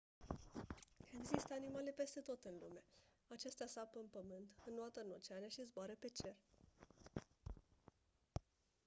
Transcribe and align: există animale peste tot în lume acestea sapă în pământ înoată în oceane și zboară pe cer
există 1.21 1.53
animale 1.53 1.91
peste 1.91 2.19
tot 2.19 2.43
în 2.43 2.51
lume 2.61 2.83
acestea 3.27 3.67
sapă 3.67 3.99
în 3.99 4.05
pământ 4.11 4.49
înoată 4.65 4.99
în 5.03 5.11
oceane 5.15 5.47
și 5.47 5.63
zboară 5.63 5.93
pe 5.99 6.07
cer 6.07 6.35